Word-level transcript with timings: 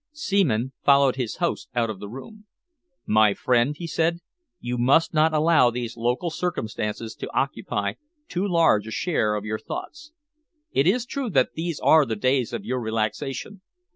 Seaman 0.13 0.71
followed 0.83 1.15
his 1.15 1.35
host 1.35 1.69
out 1.75 1.91
of 1.91 1.99
the 1.99 2.09
room. 2.09 2.47
"My 3.05 3.35
friend," 3.35 3.75
he 3.77 3.85
said, 3.85 4.17
"you 4.59 4.79
must 4.79 5.13
not 5.13 5.31
allow 5.31 5.69
these 5.69 5.95
local 5.95 6.31
circumstances 6.31 7.13
to 7.13 7.31
occupy 7.37 7.93
too 8.27 8.47
large 8.47 8.87
a 8.87 8.91
share 8.91 9.35
of 9.35 9.45
your 9.45 9.59
thoughts. 9.59 10.11
It 10.71 10.87
is 10.87 11.05
true 11.05 11.29
that 11.29 11.53
these 11.53 11.79
are 11.79 12.03
the 12.07 12.15
days 12.15 12.51
of 12.51 12.65
your 12.65 12.79
relaxation. 12.81 13.61